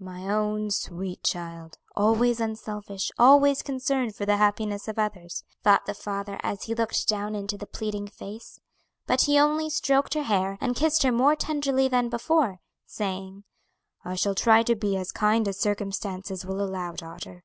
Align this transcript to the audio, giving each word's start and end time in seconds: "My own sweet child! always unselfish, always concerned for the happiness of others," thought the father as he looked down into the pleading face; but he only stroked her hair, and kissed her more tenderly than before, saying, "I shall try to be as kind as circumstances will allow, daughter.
"My 0.00 0.30
own 0.34 0.70
sweet 0.70 1.22
child! 1.22 1.76
always 1.94 2.40
unselfish, 2.40 3.10
always 3.18 3.60
concerned 3.62 4.14
for 4.16 4.24
the 4.24 4.38
happiness 4.38 4.88
of 4.88 4.98
others," 4.98 5.44
thought 5.62 5.84
the 5.84 5.92
father 5.92 6.40
as 6.42 6.62
he 6.62 6.74
looked 6.74 7.06
down 7.06 7.34
into 7.34 7.58
the 7.58 7.66
pleading 7.66 8.08
face; 8.08 8.58
but 9.06 9.20
he 9.24 9.38
only 9.38 9.68
stroked 9.68 10.14
her 10.14 10.22
hair, 10.22 10.56
and 10.58 10.74
kissed 10.74 11.02
her 11.02 11.12
more 11.12 11.36
tenderly 11.36 11.86
than 11.86 12.08
before, 12.08 12.60
saying, 12.86 13.44
"I 14.02 14.14
shall 14.14 14.34
try 14.34 14.62
to 14.62 14.74
be 14.74 14.96
as 14.96 15.12
kind 15.12 15.46
as 15.46 15.58
circumstances 15.60 16.46
will 16.46 16.62
allow, 16.62 16.92
daughter. 16.92 17.44